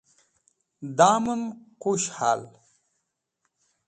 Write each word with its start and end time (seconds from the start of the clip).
damaan 0.97 1.43
qush 1.81 2.05
hal 2.17 2.41